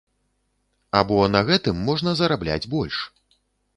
А 1.01 1.03
бо 1.11 1.19
на 1.35 1.41
гэтым 1.49 1.85
можна 1.91 2.15
зарабляць 2.23 2.61
больш. 2.73 2.95